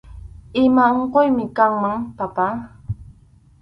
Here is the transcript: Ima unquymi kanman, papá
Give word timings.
Ima 0.63 0.85
unquymi 0.99 1.45
kanman, 1.57 1.97
papá 2.17 2.47